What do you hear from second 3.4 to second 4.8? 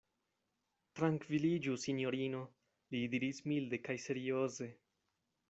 milde kaj serioze.